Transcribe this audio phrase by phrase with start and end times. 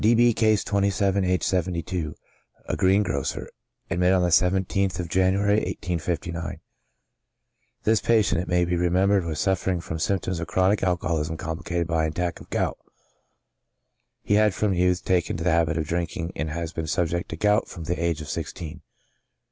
[0.03, 0.15] D.
[0.15, 2.15] B—, (Case 27,) aged 72,
[2.65, 3.47] a greengrocer;
[3.87, 6.59] admitted on the 17th of January, 1859.
[7.83, 12.05] This patient, it may be remembered, was suffering from symptoms of chronic alcoholism complicated by
[12.05, 12.79] an attack of gout.
[14.23, 17.29] He had, from youth, taken to the habit of drink ing, and has been subject
[17.29, 18.81] to gout from the age of sixteen.